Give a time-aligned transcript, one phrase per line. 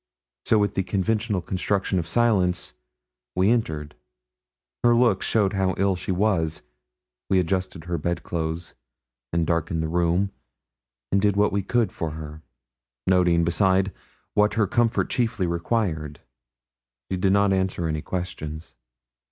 [0.45, 2.73] So, with the conventional construction of silence,
[3.35, 3.93] we entered.
[4.83, 6.63] Her looks showed how ill she was.
[7.29, 8.73] We adjusted her bed clothes,
[9.31, 10.31] and darkened the room,
[11.11, 12.41] and did what we could for her
[13.05, 13.93] noting, beside,
[14.33, 16.19] what her comfort chiefly required.
[17.11, 18.75] She did not answer any questions.